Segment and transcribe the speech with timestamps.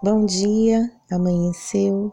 [0.00, 2.12] Bom dia, amanheceu.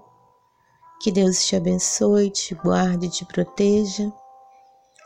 [1.00, 4.12] Que Deus te abençoe, te guarde, te proteja.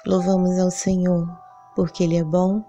[0.05, 1.27] Louvamos ao Senhor,
[1.75, 2.63] porque Ele é bom,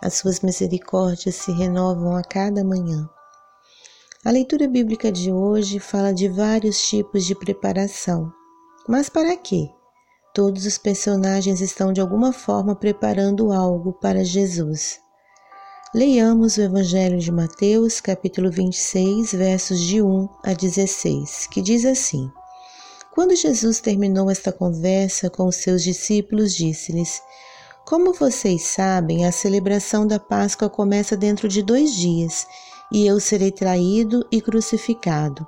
[0.00, 3.06] as suas misericórdias se renovam a cada manhã.
[4.24, 8.32] A leitura bíblica de hoje fala de vários tipos de preparação.
[8.88, 9.68] Mas para quê?
[10.32, 14.98] Todos os personagens estão de alguma forma preparando algo para Jesus.
[15.92, 22.30] Leiamos o Evangelho de Mateus, capítulo 26, versos de 1 a 16, que diz assim:
[23.12, 27.20] Quando Jesus terminou esta conversa com os seus discípulos, disse-lhes:
[27.84, 32.46] Como vocês sabem, a celebração da Páscoa começa dentro de dois dias,
[32.92, 35.44] e eu serei traído e crucificado.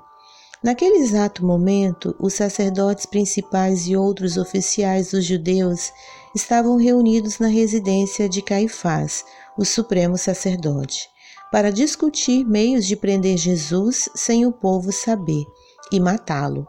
[0.63, 5.91] Naquele exato momento, os sacerdotes principais e outros oficiais dos judeus
[6.33, 9.25] estavam reunidos na residência de Caifás,
[9.57, 11.09] o supremo sacerdote,
[11.51, 15.43] para discutir meios de prender Jesus sem o povo saber
[15.91, 16.65] e matá-lo.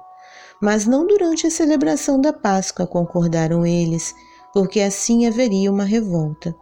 [0.61, 4.13] Mas não durante a celebração da Páscoa, concordaram eles,
[4.53, 6.53] porque assim haveria uma revolta.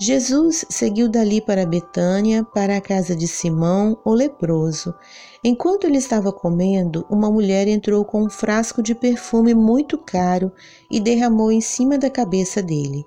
[0.00, 4.94] Jesus seguiu dali para Betânia, para a casa de Simão, o leproso.
[5.42, 10.52] Enquanto ele estava comendo, uma mulher entrou com um frasco de perfume muito caro
[10.88, 13.04] e derramou em cima da cabeça dele.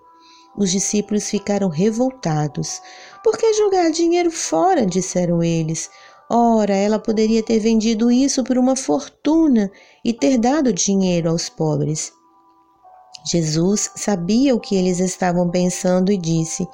[0.57, 2.81] Os discípulos ficaram revoltados.
[3.23, 4.85] Por que jogar dinheiro fora?
[4.85, 5.89] disseram eles.
[6.29, 9.71] Ora, ela poderia ter vendido isso por uma fortuna
[10.03, 12.11] e ter dado dinheiro aos pobres.
[13.25, 16.67] Jesus sabia o que eles estavam pensando e disse: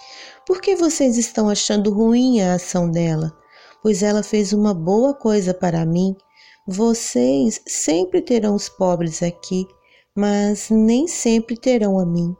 [0.45, 3.33] Por que vocês estão achando ruim a ação dela?
[3.81, 6.15] Pois ela fez uma boa coisa para mim.
[6.65, 9.65] Vocês sempre terão os pobres aqui,
[10.15, 12.35] mas nem sempre terão a mim.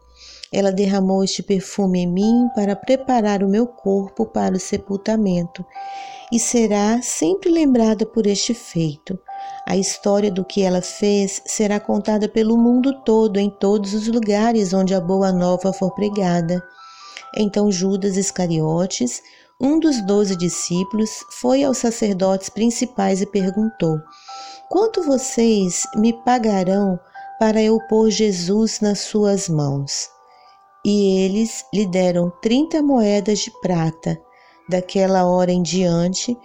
[0.52, 5.66] Ela derramou este perfume em mim para preparar o meu corpo para o sepultamento
[6.32, 9.20] e será sempre lembrada por este feito.
[9.66, 14.74] A história do que ela fez será contada pelo mundo todo, em todos os lugares
[14.74, 16.64] onde a boa nova for pregada.
[17.36, 19.22] Então Judas Iscariotes,
[19.60, 24.00] um dos doze discípulos, foi aos sacerdotes principais e perguntou:
[24.70, 27.00] Quanto vocês me pagarão
[27.40, 30.17] para eu pôr Jesus nas suas mãos?
[30.90, 34.18] E eles lhe deram trinta moedas de prata.
[34.70, 36.38] Daquela hora em diante,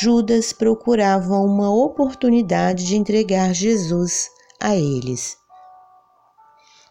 [0.00, 5.36] Judas procurava uma oportunidade de entregar Jesus a eles.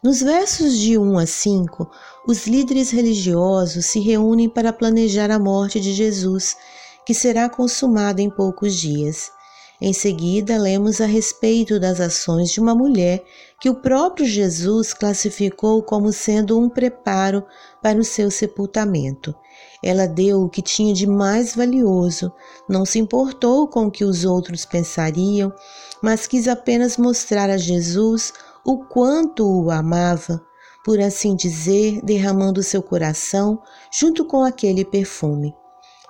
[0.04, 1.90] Nos versos de 1 a 5,
[2.28, 6.56] os líderes religiosos se reúnem para planejar a morte de Jesus,
[7.08, 9.32] que será consumada em poucos dias.
[9.82, 13.24] Em seguida, lemos a respeito das ações de uma mulher
[13.62, 17.46] que o próprio Jesus classificou como sendo um preparo
[17.82, 19.34] para o seu sepultamento.
[19.82, 22.30] Ela deu o que tinha de mais valioso,
[22.68, 25.54] não se importou com o que os outros pensariam,
[26.02, 28.34] mas quis apenas mostrar a Jesus
[28.66, 30.42] o quanto o amava,
[30.84, 33.62] por assim dizer, derramando seu coração
[33.98, 35.56] junto com aquele perfume.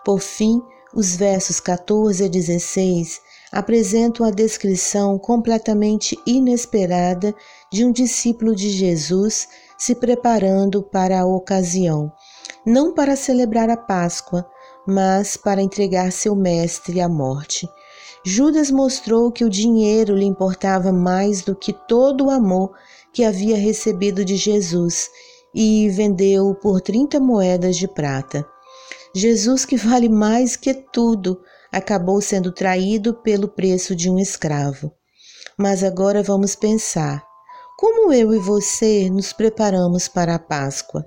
[0.03, 0.59] Por fim,
[0.95, 7.33] os versos 14 a 16 apresentam a descrição completamente inesperada
[7.71, 12.11] de um discípulo de Jesus se preparando para a ocasião,
[12.65, 14.45] não para celebrar a Páscoa,
[14.85, 17.67] mas para entregar seu mestre à morte.
[18.25, 22.71] Judas mostrou que o dinheiro lhe importava mais do que todo o amor
[23.13, 25.09] que havia recebido de Jesus
[25.55, 28.45] e vendeu-o por trinta moedas de prata.
[29.15, 31.39] Jesus, que vale mais que tudo,
[31.71, 34.91] acabou sendo traído pelo preço de um escravo.
[35.57, 37.23] Mas agora vamos pensar:
[37.77, 41.05] como eu e você nos preparamos para a Páscoa?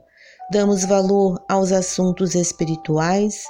[0.50, 3.44] Damos valor aos assuntos espirituais?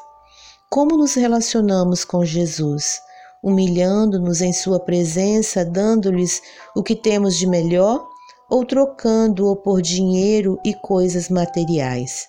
[0.70, 3.00] Como nos relacionamos com Jesus?
[3.42, 6.40] Humilhando-nos em Sua presença, dando-lhes
[6.76, 8.06] o que temos de melhor?
[8.48, 12.28] Ou trocando-o por dinheiro e coisas materiais?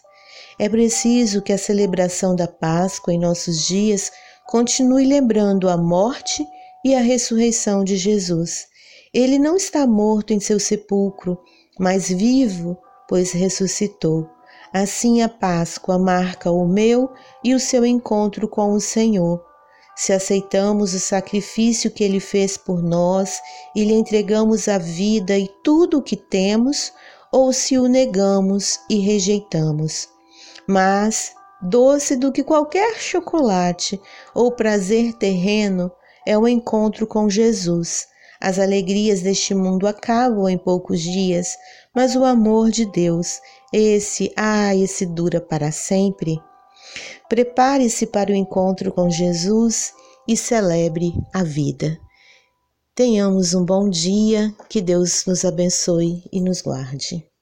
[0.59, 4.11] É preciso que a celebração da Páscoa em nossos dias
[4.47, 6.45] continue lembrando a morte
[6.83, 8.67] e a ressurreição de Jesus.
[9.13, 11.37] Ele não está morto em seu sepulcro,
[11.79, 12.77] mas vivo,
[13.07, 14.27] pois ressuscitou.
[14.73, 17.11] Assim a Páscoa marca o meu
[17.43, 19.43] e o seu encontro com o Senhor.
[19.95, 23.39] Se aceitamos o sacrifício que ele fez por nós
[23.75, 26.91] e lhe entregamos a vida e tudo o que temos,
[27.31, 30.09] ou se o negamos e rejeitamos.
[30.67, 33.99] Mas doce do que qualquer chocolate
[34.35, 35.91] ou prazer terreno,
[36.25, 38.07] é o encontro com Jesus.
[38.39, 41.55] As alegrias deste mundo acabam em poucos dias,
[41.95, 43.39] mas o amor de Deus,
[43.71, 46.37] esse, ah, esse dura para sempre.
[47.29, 49.93] Prepare-se para o encontro com Jesus
[50.27, 51.97] e celebre a vida.
[52.93, 57.32] Tenhamos um bom dia, que Deus nos abençoe e nos guarde.